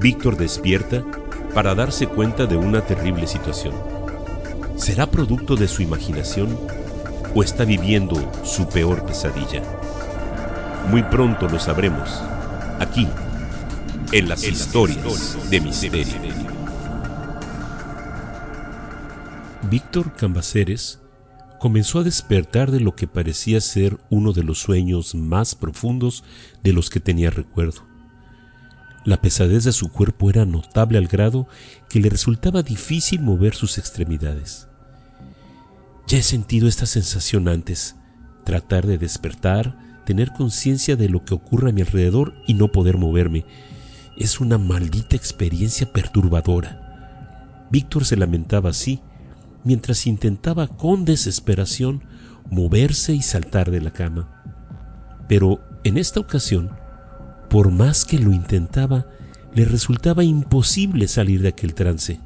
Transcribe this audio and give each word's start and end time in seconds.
Víctor 0.00 0.38
despierta 0.38 1.04
para 1.54 1.74
darse 1.74 2.06
cuenta 2.06 2.46
de 2.46 2.56
una 2.56 2.80
terrible 2.80 3.26
situación. 3.26 3.74
¿Será 4.76 5.10
producto 5.10 5.56
de 5.56 5.68
su 5.68 5.82
imaginación 5.82 6.58
o 7.34 7.42
está 7.42 7.66
viviendo 7.66 8.16
su 8.42 8.66
peor 8.66 9.04
pesadilla? 9.04 9.62
Muy 10.88 11.02
pronto 11.02 11.48
lo 11.48 11.58
sabremos, 11.58 12.08
aquí, 12.78 13.06
en 14.12 14.30
las, 14.30 14.42
historias, 14.42 15.36
de 15.50 15.60
misterio. 15.60 16.16
Víctor 19.70 20.14
Cambaceres 20.14 20.98
comenzó 21.58 21.98
a 21.98 22.04
despertar 22.04 22.70
de 22.70 22.80
lo 22.80 22.96
que 22.96 23.06
parecía 23.06 23.60
ser 23.60 23.98
uno 24.08 24.32
de 24.32 24.44
los 24.44 24.60
sueños 24.60 25.14
más 25.14 25.54
profundos 25.54 26.24
de 26.64 26.72
los 26.72 26.88
que 26.88 27.00
tenía 27.00 27.28
recuerdo. 27.28 27.89
La 29.04 29.20
pesadez 29.20 29.64
de 29.64 29.72
su 29.72 29.88
cuerpo 29.90 30.28
era 30.28 30.44
notable 30.44 30.98
al 30.98 31.06
grado 31.06 31.48
que 31.88 32.00
le 32.00 32.10
resultaba 32.10 32.62
difícil 32.62 33.22
mover 33.22 33.54
sus 33.54 33.78
extremidades. 33.78 34.68
Ya 36.06 36.18
he 36.18 36.22
sentido 36.22 36.68
esta 36.68 36.86
sensación 36.86 37.48
antes, 37.48 37.96
tratar 38.44 38.86
de 38.86 38.98
despertar, 38.98 40.02
tener 40.04 40.32
conciencia 40.32 40.96
de 40.96 41.08
lo 41.08 41.24
que 41.24 41.34
ocurre 41.34 41.70
a 41.70 41.72
mi 41.72 41.80
alrededor 41.80 42.34
y 42.46 42.54
no 42.54 42.72
poder 42.72 42.98
moverme. 42.98 43.46
Es 44.18 44.40
una 44.40 44.58
maldita 44.58 45.16
experiencia 45.16 45.90
perturbadora. 45.92 47.68
Víctor 47.70 48.04
se 48.04 48.16
lamentaba 48.16 48.70
así, 48.70 49.00
mientras 49.64 50.06
intentaba 50.06 50.66
con 50.66 51.04
desesperación 51.04 52.02
moverse 52.50 53.14
y 53.14 53.22
saltar 53.22 53.70
de 53.70 53.80
la 53.80 53.92
cama. 53.92 54.42
Pero 55.28 55.60
en 55.84 55.96
esta 55.96 56.20
ocasión, 56.20 56.70
por 57.50 57.72
más 57.72 58.04
que 58.04 58.18
lo 58.18 58.32
intentaba, 58.32 59.06
le 59.54 59.64
resultaba 59.64 60.22
imposible 60.22 61.08
salir 61.08 61.42
de 61.42 61.48
aquel 61.48 61.74
trance. 61.74 62.20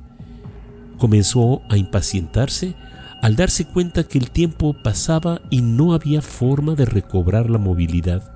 Comenzó 0.98 1.62
a 1.70 1.78
impacientarse 1.78 2.76
al 3.22 3.34
darse 3.34 3.64
cuenta 3.64 4.04
que 4.04 4.18
el 4.18 4.30
tiempo 4.30 4.76
pasaba 4.82 5.40
y 5.48 5.62
no 5.62 5.94
había 5.94 6.20
forma 6.20 6.74
de 6.74 6.84
recobrar 6.84 7.48
la 7.48 7.56
movilidad. 7.56 8.34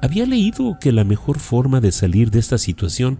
Había 0.00 0.24
leído 0.24 0.78
que 0.80 0.92
la 0.92 1.04
mejor 1.04 1.38
forma 1.38 1.80
de 1.82 1.92
salir 1.92 2.30
de 2.30 2.38
esta 2.38 2.56
situación 2.56 3.18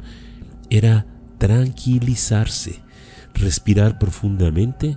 era 0.70 1.04
tranquilizarse, 1.36 2.80
respirar 3.34 3.98
profundamente 3.98 4.96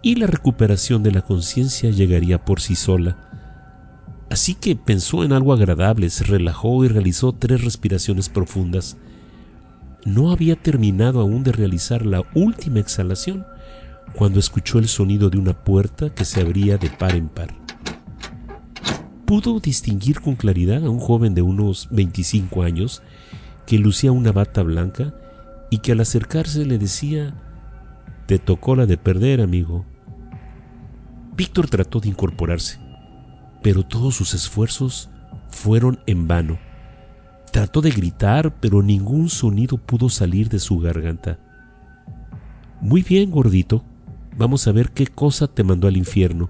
y 0.00 0.14
la 0.14 0.26
recuperación 0.26 1.02
de 1.02 1.12
la 1.12 1.20
conciencia 1.20 1.90
llegaría 1.90 2.42
por 2.42 2.62
sí 2.62 2.74
sola. 2.74 3.31
Así 4.32 4.54
que 4.54 4.76
pensó 4.76 5.24
en 5.24 5.34
algo 5.34 5.52
agradable, 5.52 6.08
se 6.08 6.24
relajó 6.24 6.86
y 6.86 6.88
realizó 6.88 7.32
tres 7.32 7.62
respiraciones 7.62 8.30
profundas. 8.30 8.96
No 10.06 10.32
había 10.32 10.56
terminado 10.56 11.20
aún 11.20 11.44
de 11.44 11.52
realizar 11.52 12.06
la 12.06 12.22
última 12.34 12.80
exhalación 12.80 13.44
cuando 14.14 14.40
escuchó 14.40 14.78
el 14.78 14.88
sonido 14.88 15.28
de 15.28 15.36
una 15.36 15.52
puerta 15.52 16.08
que 16.14 16.24
se 16.24 16.40
abría 16.40 16.78
de 16.78 16.88
par 16.88 17.14
en 17.14 17.28
par. 17.28 17.54
Pudo 19.26 19.60
distinguir 19.60 20.22
con 20.22 20.34
claridad 20.34 20.82
a 20.82 20.88
un 20.88 20.98
joven 20.98 21.34
de 21.34 21.42
unos 21.42 21.88
25 21.90 22.62
años 22.62 23.02
que 23.66 23.76
lucía 23.76 24.12
una 24.12 24.32
bata 24.32 24.62
blanca 24.62 25.12
y 25.68 25.80
que 25.80 25.92
al 25.92 26.00
acercarse 26.00 26.64
le 26.64 26.78
decía 26.78 27.34
te 28.24 28.38
tocó 28.38 28.76
la 28.76 28.86
de 28.86 28.96
perder, 28.96 29.42
amigo. 29.42 29.84
Víctor 31.36 31.68
trató 31.68 32.00
de 32.00 32.08
incorporarse, 32.08 32.78
pero 33.62 33.84
todos 33.84 34.14
sus 34.14 34.34
esfuerzos 34.34 35.08
fueron 35.48 36.00
en 36.06 36.26
vano. 36.26 36.58
Trató 37.52 37.80
de 37.80 37.90
gritar, 37.90 38.54
pero 38.60 38.82
ningún 38.82 39.28
sonido 39.28 39.76
pudo 39.76 40.08
salir 40.08 40.48
de 40.48 40.58
su 40.58 40.78
garganta. 40.78 41.38
Muy 42.80 43.02
bien, 43.02 43.30
gordito. 43.30 43.84
Vamos 44.36 44.66
a 44.66 44.72
ver 44.72 44.90
qué 44.90 45.06
cosa 45.06 45.46
te 45.46 45.62
mandó 45.62 45.86
al 45.86 45.96
infierno, 45.96 46.48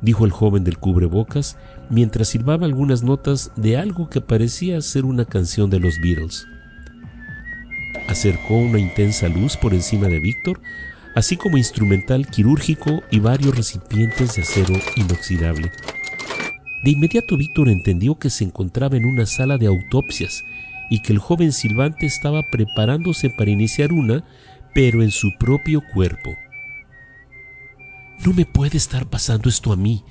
dijo 0.00 0.24
el 0.24 0.30
joven 0.30 0.64
del 0.64 0.78
cubrebocas 0.78 1.58
mientras 1.90 2.28
silbaba 2.28 2.64
algunas 2.64 3.02
notas 3.02 3.52
de 3.56 3.76
algo 3.76 4.08
que 4.08 4.22
parecía 4.22 4.80
ser 4.80 5.04
una 5.04 5.26
canción 5.26 5.68
de 5.68 5.78
los 5.78 6.00
Beatles. 6.02 6.46
Acercó 8.08 8.56
una 8.56 8.78
intensa 8.78 9.28
luz 9.28 9.58
por 9.58 9.74
encima 9.74 10.08
de 10.08 10.20
Víctor 10.20 10.60
así 11.18 11.36
como 11.36 11.58
instrumental 11.58 12.28
quirúrgico 12.28 13.02
y 13.10 13.18
varios 13.18 13.56
recipientes 13.56 14.36
de 14.36 14.42
acero 14.42 14.74
inoxidable. 14.94 15.72
De 16.82 16.90
inmediato 16.90 17.36
Víctor 17.36 17.68
entendió 17.68 18.18
que 18.18 18.30
se 18.30 18.44
encontraba 18.44 18.96
en 18.96 19.04
una 19.04 19.26
sala 19.26 19.58
de 19.58 19.66
autopsias 19.66 20.44
y 20.90 21.02
que 21.02 21.12
el 21.12 21.18
joven 21.18 21.52
silbante 21.52 22.06
estaba 22.06 22.42
preparándose 22.50 23.30
para 23.30 23.50
iniciar 23.50 23.92
una, 23.92 24.24
pero 24.74 25.02
en 25.02 25.10
su 25.10 25.36
propio 25.38 25.82
cuerpo. 25.92 26.30
No 28.24 28.32
me 28.32 28.46
puede 28.46 28.76
estar 28.76 29.06
pasando 29.06 29.48
esto 29.48 29.72
a 29.72 29.76
mí, 29.76 30.02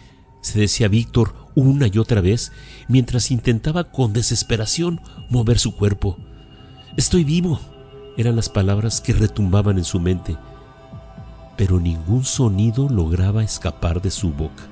se 0.41 0.59
decía 0.59 0.87
Víctor 0.87 1.35
una 1.55 1.87
y 1.87 1.97
otra 1.97 2.21
vez, 2.21 2.51
mientras 2.87 3.31
intentaba 3.31 3.85
con 3.85 4.13
desesperación 4.13 5.01
mover 5.29 5.59
su 5.59 5.75
cuerpo. 5.75 6.17
Estoy 6.95 7.23
vivo, 7.23 7.59
eran 8.17 8.35
las 8.35 8.49
palabras 8.49 9.01
que 9.01 9.13
retumbaban 9.13 9.77
en 9.77 9.83
su 9.83 9.99
mente 9.99 10.37
pero 11.57 11.79
ningún 11.79 12.23
sonido 12.23 12.87
lograba 12.87 13.43
escapar 13.43 14.01
de 14.01 14.11
su 14.11 14.31
boca. 14.31 14.63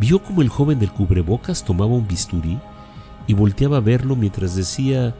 Vio 0.00 0.22
como 0.22 0.40
el 0.40 0.48
joven 0.48 0.78
del 0.78 0.90
cubrebocas 0.90 1.62
tomaba 1.62 1.92
un 1.92 2.08
bisturí 2.08 2.58
y 3.26 3.34
volteaba 3.34 3.76
a 3.76 3.80
verlo 3.80 4.16
mientras 4.16 4.56
decía, 4.56 5.14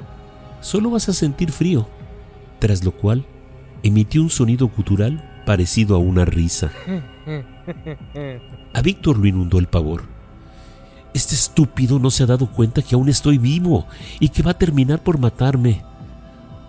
solo 0.63 0.91
vas 0.91 1.09
a 1.11 1.13
sentir 1.13 1.53
frío, 1.53 1.87
tras 2.59 2.83
lo 2.83 2.93
cual 2.93 3.27
emitió 3.83 4.23
un 4.23 4.31
sonido 4.31 4.69
gutural 4.69 5.43
parecido 5.45 5.95
a 5.97 5.99
una 5.99 6.25
risa. 6.25 6.73
A 8.73 8.81
Víctor 8.81 9.19
lo 9.19 9.27
inundó 9.27 9.59
el 9.59 9.67
pavor. 9.67 10.05
Este 11.13 11.35
estúpido 11.35 11.99
no 11.99 12.11
se 12.11 12.23
ha 12.23 12.27
dado 12.27 12.47
cuenta 12.47 12.81
que 12.81 12.95
aún 12.95 13.11
estoy 13.11 13.37
vivo 13.37 13.87
y 14.19 14.31
que 14.31 14.43
va 14.43 14.53
a 14.53 14.59
terminar 14.59 15.03
por 15.03 15.19
matarme. 15.19 15.85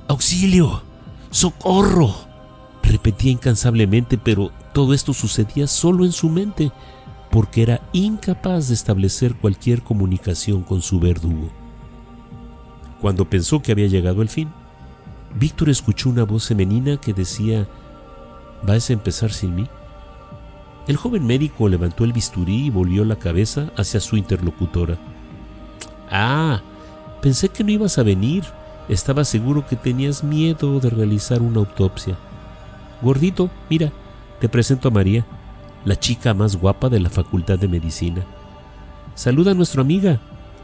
¡Auxilio! 0.10 0.84
¡Socorro! 1.30 2.14
Repetía 2.84 3.32
incansablemente, 3.32 4.18
pero 4.18 4.52
todo 4.74 4.94
esto 4.94 5.14
sucedía 5.14 5.68
solo 5.68 6.04
en 6.04 6.12
su 6.12 6.28
mente, 6.28 6.72
porque 7.32 7.64
era 7.64 7.82
incapaz 7.94 8.68
de 8.68 8.74
establecer 8.74 9.36
cualquier 9.36 9.82
comunicación 9.82 10.64
con 10.64 10.82
su 10.82 11.00
verdugo. 11.00 11.50
Cuando 13.00 13.30
pensó 13.30 13.62
que 13.62 13.72
había 13.72 13.88
llegado 13.88 14.22
el 14.22 14.30
fin, 14.30 14.50
Víctor 15.40 15.70
escuchó 15.70 16.10
una 16.10 16.24
voz 16.24 16.48
femenina 16.48 16.98
que 16.98 17.14
decía, 17.14 17.68
¿Vas 18.64 18.90
a 18.90 18.94
empezar 18.94 19.32
sin 19.32 19.56
mí? 19.56 19.68
El 20.88 20.98
joven 20.98 21.26
médico 21.26 21.68
levantó 21.68 22.04
el 22.04 22.14
bisturí 22.14 22.66
y 22.66 22.70
volvió 22.70 23.06
la 23.06 23.16
cabeza 23.16 23.72
hacia 23.78 24.00
su 24.00 24.18
interlocutora. 24.18 24.98
Ah, 26.12 26.62
pensé 27.22 27.50
que 27.50 27.64
no 27.64 27.72
ibas 27.72 27.98
a 27.98 28.04
venir. 28.04 28.44
Estaba 28.90 29.24
seguro 29.24 29.66
que 29.66 29.76
tenías 29.76 30.24
miedo 30.24 30.80
de 30.80 30.90
realizar 30.90 31.42
una 31.42 31.60
autopsia. 31.60 32.18
Gordito, 33.02 33.50
mira, 33.70 33.92
te 34.40 34.50
presento 34.50 34.90
a 34.90 34.92
María, 34.92 35.26
la 35.86 36.00
chica 36.00 36.34
más 36.34 36.56
guapa 36.56 36.90
de 36.90 37.00
la 37.00 37.10
Facultad 37.10 37.60
de 37.60 37.68
Medicina. 37.68 38.24
Saluda 39.16 39.52
a 39.52 39.54
nuestra 39.54 39.82
amiga, 39.82 40.20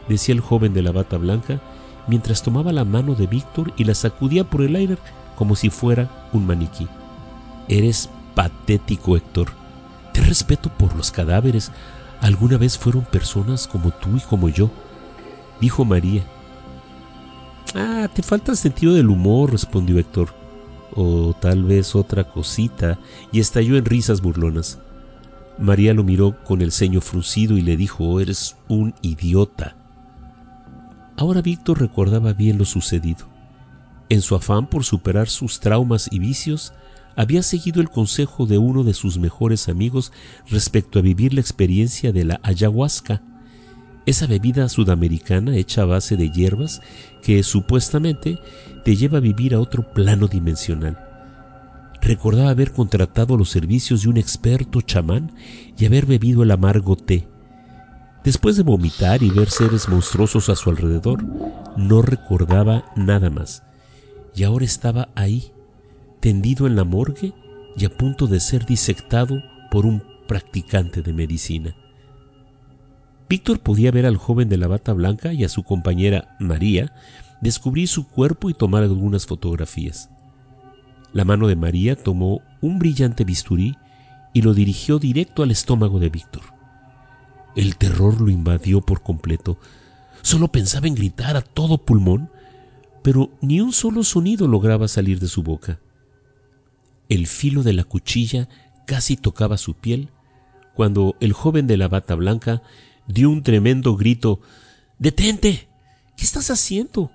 decía 0.07 0.33
el 0.33 0.41
joven 0.41 0.73
de 0.73 0.81
la 0.81 0.91
bata 0.91 1.17
blanca, 1.17 1.59
mientras 2.07 2.44
tomaba 2.44 2.72
la 2.72 2.85
mano 2.85 3.16
de 3.16 3.28
Víctor 3.28 3.73
y 3.78 3.83
la 3.83 3.95
sacudía 3.95 4.44
por 4.44 4.61
el 4.61 4.75
aire 4.75 4.97
como 5.35 5.55
si 5.55 5.69
fuera 5.69 6.09
un 6.33 6.47
maniquí. 6.47 6.88
Eres 7.67 8.09
patético, 8.33 9.17
Héctor. 9.17 9.50
Te 10.13 10.22
respeto 10.22 10.69
por 10.69 10.95
los 10.95 11.11
cadáveres. 11.11 11.72
Alguna 12.22 12.57
vez 12.57 12.78
fueron 12.78 13.03
personas 13.03 13.67
como 13.67 13.91
tú 13.91 14.17
y 14.17 14.22
como 14.22 14.49
yo, 14.49 14.72
dijo 15.59 15.85
María. 15.85 16.23
Ah, 17.75 18.08
te 18.14 18.23
falta 18.23 18.55
sentido 18.55 18.93
del 18.93 19.09
humor, 19.09 19.52
respondió 19.52 19.99
Héctor 19.99 20.29
o 20.96 21.35
tal 21.40 21.64
vez 21.64 21.96
otra 21.96 22.23
cosita, 22.23 22.97
y 23.31 23.40
estalló 23.40 23.78
en 23.78 23.85
risas 23.85 24.22
burlonas. 24.22 24.79
María 25.59 25.93
lo 25.93 26.03
miró 26.03 26.43
con 26.43 26.61
el 26.61 26.71
ceño 26.71 27.01
fruncido 27.01 27.57
y 27.57 27.61
le 27.61 27.77
dijo, 27.77 28.19
eres 28.19 28.55
un 28.67 28.93
idiota. 29.01 29.75
Ahora 31.17 31.41
Víctor 31.41 31.79
recordaba 31.79 32.33
bien 32.33 32.57
lo 32.57 32.65
sucedido. 32.65 33.25
En 34.09 34.21
su 34.21 34.35
afán 34.35 34.67
por 34.67 34.83
superar 34.83 35.27
sus 35.27 35.59
traumas 35.59 36.07
y 36.11 36.19
vicios, 36.19 36.73
había 37.15 37.41
seguido 37.41 37.81
el 37.81 37.89
consejo 37.89 38.45
de 38.45 38.59
uno 38.59 38.83
de 38.83 38.93
sus 38.93 39.17
mejores 39.17 39.67
amigos 39.67 40.11
respecto 40.47 40.99
a 40.99 41.01
vivir 41.01 41.33
la 41.33 41.41
experiencia 41.41 42.11
de 42.11 42.23
la 42.23 42.39
ayahuasca, 42.43 43.23
esa 44.05 44.27
bebida 44.27 44.69
sudamericana 44.69 45.57
hecha 45.57 45.81
a 45.81 45.85
base 45.85 46.15
de 46.15 46.29
hierbas 46.29 46.81
que 47.23 47.41
supuestamente 47.43 48.39
te 48.85 48.95
lleva 48.95 49.17
a 49.17 49.21
vivir 49.21 49.55
a 49.55 49.59
otro 49.59 49.91
plano 49.91 50.27
dimensional. 50.27 51.06
Recordaba 52.02 52.49
haber 52.49 52.72
contratado 52.72 53.38
los 53.38 53.49
servicios 53.49 54.03
de 54.03 54.09
un 54.09 54.17
experto 54.17 54.82
chamán 54.82 55.32
y 55.78 55.85
haber 55.85 56.05
bebido 56.05 56.44
el 56.44 56.52
amargo 56.52 56.96
té. 56.96 57.28
Después 58.23 58.58
de 58.58 58.64
vomitar 58.64 59.23
y 59.23 59.29
ver 59.29 59.49
seres 59.49 59.88
monstruosos 59.88 60.49
a 60.49 60.55
su 60.55 60.70
alrededor, 60.70 61.23
no 61.78 62.02
recordaba 62.02 62.85
nada 62.96 63.29
más, 63.29 63.64
y 64.35 64.44
ahora 64.44 64.66
estaba 64.66 65.09
ahí, 65.16 65.52
tendido 66.20 66.67
en 66.67 66.76
la 66.76 66.84
morgue 66.84 67.34
y 67.78 67.85
a 67.85 67.90
punto 67.90 68.28
de 68.28 68.40
ser 68.40 68.66
disectado 68.66 69.41
por 69.72 69.85
un 69.85 70.03
practicante 70.28 71.02
de 71.02 71.14
medicina. 71.14 71.76
Víctor 73.29 73.59
podía 73.59 73.91
ver 73.91 74.05
al 74.05 74.17
joven 74.17 74.50
de 74.50 74.58
la 74.58 74.67
bata 74.67 74.93
blanca 74.93 75.34
y 75.34 75.43
a 75.43 75.50
su 75.50 75.64
compañera 75.64 76.35
María 76.40 76.93
descubrir 77.41 77.88
su 77.88 78.08
cuerpo 78.08 78.50
y 78.50 78.53
tomar 78.53 78.84
algunas 78.84 79.26
fotografías. 79.26 80.09
La 81.17 81.25
mano 81.25 81.47
de 81.47 81.55
María 81.55 81.96
tomó 81.96 82.43
un 82.61 82.78
brillante 82.78 83.23
bisturí 83.23 83.75
y 84.35 84.43
lo 84.43 84.53
dirigió 84.53 84.99
directo 84.99 85.41
al 85.41 85.49
estómago 85.49 85.97
de 85.97 86.09
Víctor. 86.09 86.43
El 87.55 87.75
terror 87.75 88.22
lo 88.22 88.29
invadió 88.29 88.81
por 88.81 89.02
completo. 89.02 89.58
Solo 90.22 90.49
pensaba 90.49 90.85
en 90.85 90.93
gritar 90.93 91.35
a 91.35 91.41
todo 91.41 91.79
pulmón, 91.79 92.29
pero 93.02 93.31
ni 93.41 93.61
un 93.61 93.73
solo 93.73 94.03
sonido 94.03 94.47
lograba 94.47 94.87
salir 94.87 95.19
de 95.19 95.28
su 95.28 95.41
boca. 95.41 95.79
El 97.09 97.25
filo 97.25 97.64
de 97.64 97.73
la 97.73 97.84
cuchilla 97.84 98.47
casi 98.85 99.17
tocaba 99.17 99.58
su 99.58 99.73
piel 99.73 100.09
cuando 100.75 101.16
el 101.19 101.34
joven 101.34 101.66
de 101.66 101.78
la 101.78 101.87
bata 101.87 102.14
blanca 102.14 102.61
dio 103.08 103.31
un 103.31 103.41
tremendo 103.41 103.96
grito. 103.96 104.40
¡Detente! 104.99 105.67
¿Qué 106.16 106.23
estás 106.23 106.52
haciendo? 106.52 107.09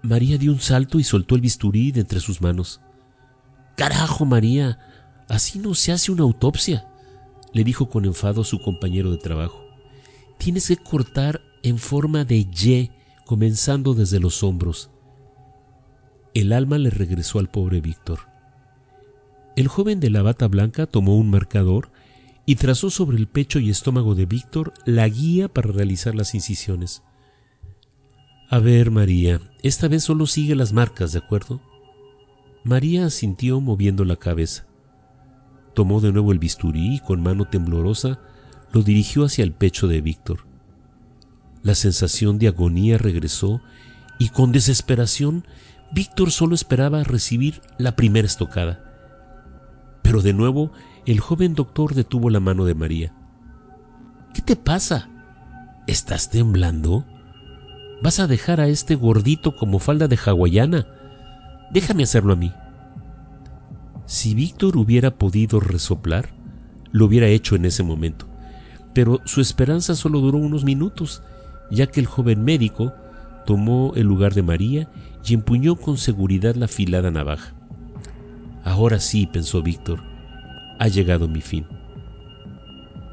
María 0.00 0.38
dio 0.38 0.52
un 0.52 0.60
salto 0.60 0.98
y 0.98 1.04
soltó 1.04 1.34
el 1.34 1.42
bisturí 1.42 1.92
de 1.92 2.00
entre 2.00 2.20
sus 2.20 2.40
manos. 2.40 2.80
Carajo, 3.76 4.24
María, 4.24 4.78
así 5.28 5.58
no 5.58 5.74
se 5.74 5.92
hace 5.92 6.12
una 6.12 6.22
autopsia, 6.22 6.86
le 7.52 7.64
dijo 7.64 7.88
con 7.88 8.04
enfado 8.04 8.44
su 8.44 8.60
compañero 8.60 9.10
de 9.10 9.18
trabajo. 9.18 9.64
Tienes 10.38 10.68
que 10.68 10.76
cortar 10.76 11.40
en 11.62 11.78
forma 11.78 12.24
de 12.24 12.36
Y, 12.36 12.90
comenzando 13.24 13.94
desde 13.94 14.20
los 14.20 14.42
hombros. 14.42 14.90
El 16.34 16.52
alma 16.52 16.78
le 16.78 16.90
regresó 16.90 17.38
al 17.38 17.48
pobre 17.48 17.80
Víctor. 17.80 18.20
El 19.56 19.68
joven 19.68 20.00
de 20.00 20.10
la 20.10 20.22
bata 20.22 20.48
blanca 20.48 20.86
tomó 20.86 21.16
un 21.16 21.30
marcador 21.30 21.90
y 22.44 22.56
trazó 22.56 22.90
sobre 22.90 23.16
el 23.16 23.28
pecho 23.28 23.58
y 23.60 23.70
estómago 23.70 24.14
de 24.14 24.26
Víctor 24.26 24.74
la 24.84 25.08
guía 25.08 25.48
para 25.48 25.70
realizar 25.70 26.14
las 26.14 26.34
incisiones. 26.34 27.02
A 28.50 28.58
ver, 28.58 28.90
María, 28.90 29.40
esta 29.62 29.88
vez 29.88 30.04
solo 30.04 30.26
sigue 30.26 30.54
las 30.54 30.72
marcas, 30.72 31.12
¿de 31.12 31.20
acuerdo? 31.20 31.60
María 32.64 33.04
asintió 33.04 33.60
moviendo 33.60 34.06
la 34.06 34.16
cabeza. 34.16 34.64
Tomó 35.74 36.00
de 36.00 36.12
nuevo 36.12 36.32
el 36.32 36.38
bisturí 36.38 36.94
y 36.94 37.00
con 37.00 37.22
mano 37.22 37.44
temblorosa 37.44 38.20
lo 38.72 38.82
dirigió 38.82 39.26
hacia 39.26 39.44
el 39.44 39.52
pecho 39.52 39.86
de 39.86 40.00
Víctor. 40.00 40.46
La 41.62 41.74
sensación 41.74 42.38
de 42.38 42.48
agonía 42.48 42.96
regresó 42.96 43.60
y 44.18 44.30
con 44.30 44.50
desesperación 44.50 45.46
Víctor 45.92 46.30
solo 46.30 46.54
esperaba 46.54 47.04
recibir 47.04 47.60
la 47.76 47.96
primera 47.96 48.26
estocada. 48.26 48.82
Pero 50.02 50.22
de 50.22 50.32
nuevo 50.32 50.72
el 51.04 51.20
joven 51.20 51.54
doctor 51.54 51.94
detuvo 51.94 52.30
la 52.30 52.40
mano 52.40 52.64
de 52.64 52.74
María. 52.74 53.14
¿Qué 54.32 54.40
te 54.40 54.56
pasa? 54.56 55.10
¿Estás 55.86 56.30
temblando? 56.30 57.04
¿Vas 58.02 58.20
a 58.20 58.26
dejar 58.26 58.60
a 58.60 58.68
este 58.68 58.94
gordito 58.94 59.54
como 59.54 59.78
falda 59.78 60.08
de 60.08 60.16
hawaiana? 60.16 60.86
Déjame 61.74 62.04
hacerlo 62.04 62.32
a 62.32 62.36
mí. 62.36 62.52
Si 64.06 64.32
Víctor 64.34 64.76
hubiera 64.76 65.18
podido 65.18 65.58
resoplar, 65.58 66.28
lo 66.92 67.06
hubiera 67.06 67.26
hecho 67.26 67.56
en 67.56 67.64
ese 67.64 67.82
momento, 67.82 68.28
pero 68.94 69.20
su 69.24 69.40
esperanza 69.40 69.96
solo 69.96 70.20
duró 70.20 70.38
unos 70.38 70.62
minutos, 70.62 71.24
ya 71.72 71.88
que 71.88 71.98
el 71.98 72.06
joven 72.06 72.44
médico 72.44 72.94
tomó 73.44 73.92
el 73.96 74.06
lugar 74.06 74.34
de 74.34 74.42
María 74.42 74.88
y 75.26 75.34
empuñó 75.34 75.74
con 75.74 75.98
seguridad 75.98 76.54
la 76.54 76.66
afilada 76.66 77.10
navaja. 77.10 77.54
Ahora 78.62 79.00
sí, 79.00 79.26
pensó 79.26 79.60
Víctor, 79.60 80.00
ha 80.78 80.86
llegado 80.86 81.26
mi 81.26 81.40
fin. 81.40 81.66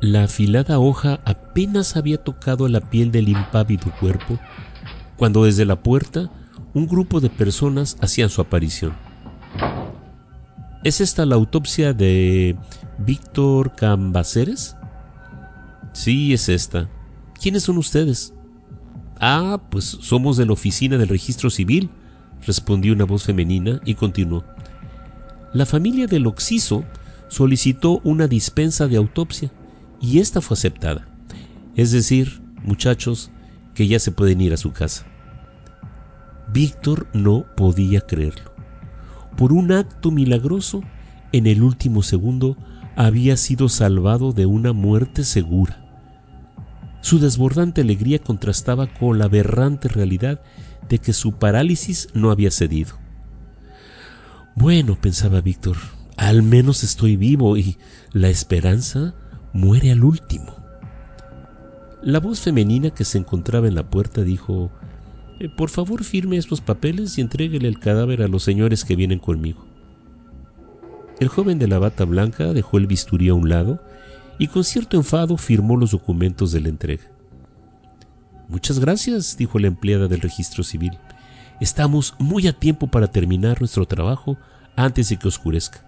La 0.02 0.26
afilada 0.26 0.78
hoja 0.78 1.20
apenas 1.26 1.98
había 1.98 2.24
tocado 2.24 2.68
la 2.68 2.82
piel 2.82 3.12
del 3.12 3.28
impávido 3.28 3.92
cuerpo, 4.00 4.38
cuando 5.18 5.46
desde 5.46 5.66
la 5.66 5.82
puerta 5.82 6.30
un 6.74 6.88
grupo 6.88 7.20
de 7.20 7.30
personas 7.30 7.98
hacían 8.02 8.30
su 8.30 8.42
aparición. 8.42 8.94
¿Es 10.84 11.02
esta 11.02 11.26
la 11.26 11.36
autopsia 11.36 11.94
de 11.94 12.56
Víctor 12.98 13.76
Cambaceres? 13.76 14.76
Sí, 15.94 16.34
es 16.34 16.50
esta. 16.50 16.90
¿Quiénes 17.40 17.64
son 17.64 17.78
ustedes? 17.78 18.34
Ah, 19.20 19.62
pues 19.70 19.86
somos 19.86 20.38
de 20.38 20.46
la 20.46 20.54
oficina 20.54 20.98
del 20.98 21.10
registro 21.10 21.50
civil, 21.50 21.90
respondió 22.46 22.94
una 22.94 23.06
voz 23.06 23.24
femenina 23.24 23.80
y 23.86 23.96
continuó. 23.96 24.44
La 25.54 25.66
familia 25.66 26.08
del 26.08 26.26
Oxiso 26.26 26.86
solicitó 27.28 28.00
una 28.04 28.28
dispensa 28.28 28.88
de 28.88 28.98
autopsia 28.98 29.52
y 30.00 30.20
esta 30.20 30.42
fue 30.42 30.56
aceptada. 30.56 31.08
Es 31.76 31.92
decir, 31.92 32.42
muchachos, 32.64 33.30
que 33.76 33.88
ya 33.88 34.00
se 34.00 34.12
pueden 34.12 34.42
ir 34.42 34.54
a 34.54 34.58
su 34.58 34.72
casa. 34.72 35.06
Víctor 36.52 37.08
no 37.14 37.46
podía 37.56 38.02
creerlo. 38.02 38.52
Por 39.38 39.54
un 39.54 39.72
acto 39.72 40.12
milagroso, 40.12 40.82
en 41.32 41.48
el 41.48 41.64
último 41.64 42.04
segundo 42.04 42.58
había 42.96 43.38
sido 43.38 43.70
salvado 43.70 44.34
de 44.34 44.46
una 44.46 44.74
muerte 44.74 45.24
segura. 45.24 45.78
Su 47.02 47.20
desbordante 47.20 47.82
alegría 47.82 48.20
contrastaba 48.20 48.88
con 48.94 49.18
la 49.18 49.26
aberrante 49.26 49.88
realidad 49.88 50.42
de 50.90 51.00
que 51.00 51.14
su 51.14 51.34
parálisis 51.34 52.10
no 52.14 52.32
había 52.32 52.52
cedido. 52.52 52.96
Bueno, 54.56 54.98
pensaba 55.00 55.40
Víctor, 55.40 55.78
al 56.18 56.44
menos 56.44 56.84
estoy 56.84 57.16
vivo 57.16 57.56
y 57.56 57.78
la 58.12 58.30
esperanza 58.30 59.16
muere 59.54 59.92
al 59.92 60.04
último. 60.04 60.58
La 62.04 62.20
voz 62.20 62.42
femenina 62.42 62.90
que 62.90 63.06
se 63.06 63.18
encontraba 63.18 63.68
en 63.68 63.76
la 63.76 63.90
puerta 63.90 64.22
dijo 64.22 64.72
eh, 65.42 65.50
por 65.50 65.70
favor 65.70 66.04
firme 66.04 66.38
estos 66.38 66.62
papeles 66.62 67.18
y 67.18 67.22
entréguele 67.22 67.68
el 67.68 67.80
cadáver 67.80 68.22
a 68.22 68.28
los 68.28 68.44
señores 68.44 68.86
que 68.86 68.96
vienen 68.96 69.20
conmigo. 69.20 69.66
El 71.20 71.30
joven 71.30 71.58
de 71.58 71.68
la 71.68 71.80
bata 71.80 72.06
blanca 72.06 72.54
dejó 72.54 72.78
el 72.78 72.88
bisturí 72.88 73.30
a 73.30 73.34
un 73.34 73.50
lado 73.50 73.82
y 74.38 74.48
con 74.48 74.64
cierto 74.64 74.98
enfado 74.98 75.38
firmó 75.38 75.78
los 75.78 75.92
documentos 75.92 76.52
de 76.52 76.62
la 76.62 76.70
entrega. 76.70 77.04
Muchas 78.48 78.80
gracias, 78.80 79.38
dijo 79.38 79.58
la 79.60 79.68
empleada 79.68 80.08
del 80.08 80.22
registro 80.22 80.64
civil. 80.64 80.92
Estamos 81.60 82.16
muy 82.20 82.48
a 82.48 82.54
tiempo 82.54 82.88
para 82.88 83.08
terminar 83.08 83.62
nuestro 83.62 83.86
trabajo 83.86 84.38
antes 84.76 85.10
de 85.10 85.18
que 85.18 85.28
oscurezca. 85.28 85.86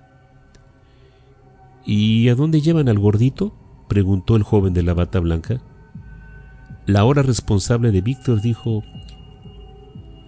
¿Y 1.86 2.29
a 2.29 2.36
dónde 2.36 2.62
llevan 2.62 2.89
al 2.89 3.00
gordito? 3.00 3.55
preguntó 3.88 4.36
el 4.36 4.43
joven 4.43 4.74
de 4.74 4.83
la 4.83 4.93
bata 4.93 5.19
blanca. 5.19 5.62
La 6.86 7.05
hora 7.05 7.22
responsable 7.22 7.91
de 7.91 8.01
Víctor 8.01 8.41
dijo 8.41 8.83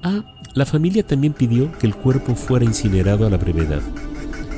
Ah, 0.08 0.22
la 0.54 0.68
familia 0.68 1.02
también 1.02 1.34
pidió 1.34 1.72
que 1.80 1.88
el 1.88 1.96
cuerpo 1.96 2.36
fuera 2.36 2.64
incinerado 2.64 3.26
a 3.26 3.30
la 3.32 3.38
brevedad. 3.38 3.82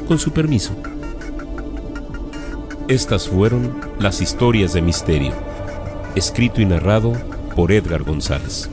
Con 0.06 0.20
su 0.20 0.34
permiso. 0.34 0.76
Estas 2.90 3.30
fueron 3.30 3.80
las 3.98 4.20
historias 4.20 4.74
de 4.74 4.82
misterio, 4.82 5.32
escrito 6.16 6.60
y 6.60 6.66
narrado 6.66 7.14
por 7.56 7.72
Edgar 7.72 8.04
González. 8.04 8.70